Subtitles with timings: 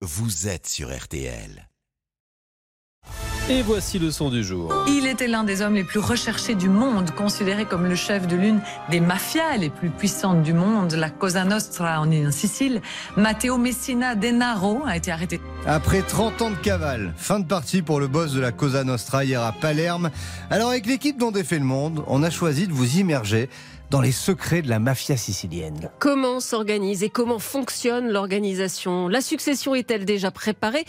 [0.00, 1.68] vous êtes sur RTL.
[3.50, 4.72] Et voici le son du jour.
[4.86, 8.36] Il était l'un des hommes les plus recherchés du monde, considéré comme le chef de
[8.36, 12.80] l'une des mafias les plus puissantes du monde, la Cosa Nostra en Sicile.
[13.16, 15.40] Matteo Messina Denaro a été arrêté.
[15.66, 19.24] Après 30 ans de cavale, fin de partie pour le boss de la Cosa Nostra
[19.24, 20.10] hier à Palerme.
[20.50, 23.50] Alors avec l'équipe dont défait le monde, on a choisi de vous immerger
[23.90, 25.88] dans les secrets de la mafia sicilienne.
[25.98, 29.08] Comment s'organise et comment fonctionne l'organisation?
[29.08, 30.84] La succession est-elle déjà préparée?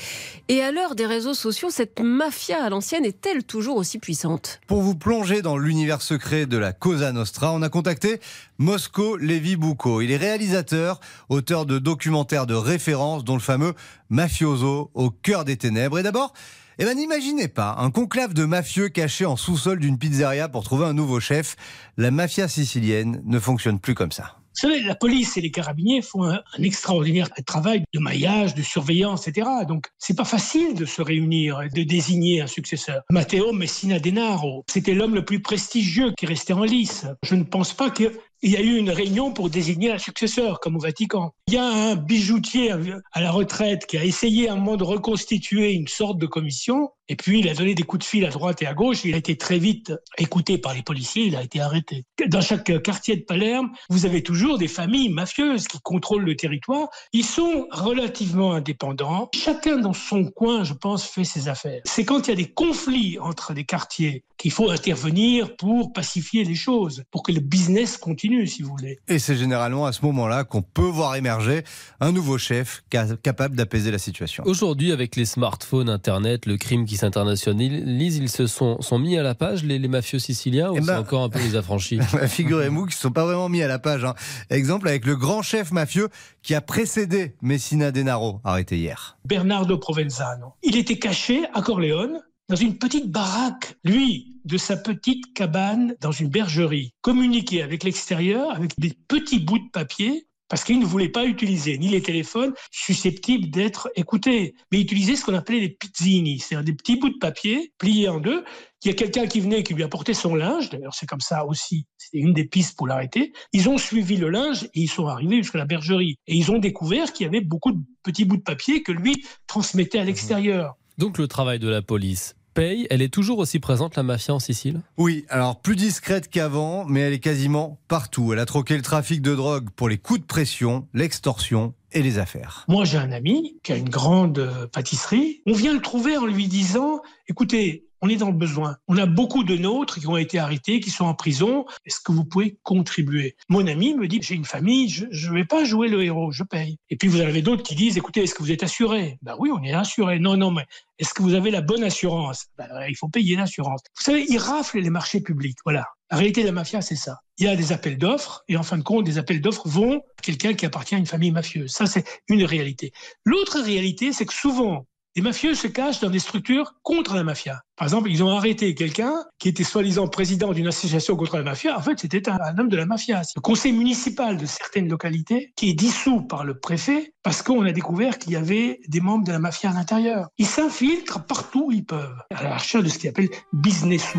[0.50, 4.60] Et à l'heure des réseaux sociaux, cette mafia à l'ancienne est-elle toujours aussi puissante?
[4.68, 8.20] Pour vous plonger dans l'univers secret de la Cosa Nostra, on a contacté
[8.58, 10.02] Mosco Levi Bucco.
[10.02, 13.76] Il est réalisateur, auteur de documentaires de référence, dont le fameux
[14.10, 16.00] Mafioso au cœur des ténèbres.
[16.00, 16.34] Et d'abord,
[16.82, 20.86] eh ben, n'imaginez pas un conclave de mafieux cachés en sous-sol d'une pizzeria pour trouver
[20.86, 21.58] un nouveau chef.
[21.98, 24.40] La mafia sicilienne ne fonctionne plus comme ça.
[24.62, 29.28] Vous savez, la police et les carabiniers font un, extraordinaire travail de maillage, de surveillance,
[29.28, 29.48] etc.
[29.68, 33.04] Donc, c'est pas facile de se réunir, de désigner un successeur.
[33.10, 37.06] Matteo Messina Denaro, c'était l'homme le plus prestigieux qui restait en lice.
[37.24, 40.60] Je ne pense pas que il y a eu une réunion pour désigner un successeur,
[40.60, 41.34] comme au Vatican.
[41.48, 44.84] Il y a un bijoutier à la retraite qui a essayé à un moment de
[44.84, 48.30] reconstituer une sorte de commission, et puis il a donné des coups de fil à
[48.30, 49.04] droite et à gauche.
[49.04, 52.06] Il a été très vite écouté par les policiers, il a été arrêté.
[52.28, 56.90] Dans chaque quartier de Palerme, vous avez toujours des familles mafieuses qui contrôlent le territoire.
[57.12, 59.30] Ils sont relativement indépendants.
[59.34, 61.82] Chacun dans son coin, je pense, fait ses affaires.
[61.86, 66.44] C'est quand il y a des conflits entre des quartiers qu'il faut intervenir pour pacifier
[66.44, 69.00] les choses, pour que le business continue si vous voulez.
[69.08, 71.64] Et c'est généralement à ce moment-là qu'on peut voir émerger
[72.00, 74.44] un nouveau chef capable d'apaiser la situation.
[74.46, 79.24] Aujourd'hui, avec les smartphones, Internet, le crime qui s'internationalise, ils se sont, sont mis à
[79.24, 82.00] la page, les, mafieux siciliens, ou eh c'est ben, encore un peu les affranchis?
[82.28, 84.06] Figurez-vous qu'ils ne sont pas vraiment mis à la page.
[84.06, 84.14] Hein.
[84.50, 86.10] Exemple avec le grand chef mafieux
[86.44, 89.18] qui a précédé Messina Denaro, arrêté hier.
[89.26, 90.54] Bernardo Provenzano.
[90.64, 96.12] Il était caché à Corleone dans une petite baraque, lui, de sa petite cabane dans
[96.12, 101.10] une bergerie, communiquer avec l'extérieur avec des petits bouts de papier parce qu'il ne voulait
[101.10, 106.40] pas utiliser ni les téléphones susceptibles d'être écoutés, mais utiliser ce qu'on appelait les pizzini,
[106.40, 108.44] c'est-à-dire des petits bouts de papier pliés en deux.
[108.84, 111.46] Il y a quelqu'un qui venait qui lui apportait son linge, d'ailleurs c'est comme ça
[111.46, 113.32] aussi, c'était une des pistes pour l'arrêter.
[113.54, 116.18] Ils ont suivi le linge et ils sont arrivés jusqu'à la bergerie.
[116.26, 119.24] Et ils ont découvert qu'il y avait beaucoup de petits bouts de papier que lui
[119.46, 120.74] transmettait à l'extérieur.
[120.98, 124.82] Donc le travail de la police, elle est toujours aussi présente, la mafia en Sicile?
[124.98, 128.34] Oui, alors plus discrète qu'avant, mais elle est quasiment partout.
[128.34, 132.20] Elle a troqué le trafic de drogue pour les coups de pression, l'extorsion et les
[132.20, 132.66] affaires.
[132.68, 135.42] Moi, j'ai un ami qui a une grande pâtisserie.
[135.48, 138.78] On vient le trouver en lui disant, écoutez, on est dans le besoin.
[138.88, 141.66] On a beaucoup de nôtres qui ont été arrêtés, qui sont en prison.
[141.86, 143.36] Est-ce que vous pouvez contribuer?
[143.50, 146.44] Mon ami me dit, j'ai une famille, je ne vais pas jouer le héros, je
[146.44, 146.78] paye.
[146.90, 149.18] Et puis vous avez d'autres qui disent, écoutez, est-ce que vous êtes assuré?
[149.22, 150.20] Ben oui, on est assuré.
[150.20, 150.66] Non, non, mais
[150.98, 152.48] est-ce que vous avez la bonne assurance?
[152.58, 153.82] Ben, Il faut payer l'assurance.
[153.98, 155.58] Vous savez, ils raflent les marchés publics.
[155.64, 155.86] Voilà.
[156.12, 157.20] La réalité de la mafia, c'est ça.
[157.38, 159.98] Il y a des appels d'offres, et en fin de compte, des appels d'offres vont
[159.98, 161.72] à quelqu'un qui appartient à une famille mafieuse.
[161.72, 162.92] Ça, c'est une réalité.
[163.26, 167.62] L'autre réalité, c'est que souvent, les mafieux se cachent dans des structures contre la mafia.
[167.76, 171.78] Par exemple, ils ont arrêté quelqu'un qui était soi-disant président d'une association contre la mafia.
[171.78, 173.22] En fait, c'était un, homme de la mafia.
[173.36, 177.72] Le conseil municipal de certaines localités qui est dissous par le préfet parce qu'on a
[177.72, 180.28] découvert qu'il y avait des membres de la mafia à l'intérieur.
[180.38, 184.14] Ils s'infiltrent partout où ils peuvent à la recherche de ce qu'ils appellent business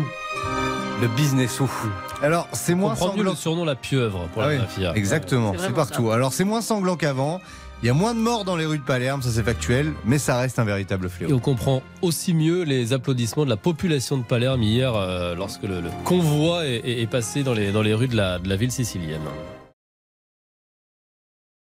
[1.01, 1.67] le business ou
[2.21, 3.31] Alors, c'est moins sanglant.
[3.31, 4.93] le surnom la pieuvre pour la ah mafia.
[4.95, 6.11] Exactement, c'est partout.
[6.11, 7.41] Alors, c'est moins sanglant qu'avant.
[7.83, 10.19] Il y a moins de morts dans les rues de Palerme, ça c'est factuel, mais
[10.19, 11.29] ça reste un véritable fléau.
[11.29, 15.63] Et on comprend aussi mieux les applaudissements de la population de Palerme hier euh, lorsque
[15.63, 19.21] le, convoi est, passé dans les, dans les rues de la ville sicilienne.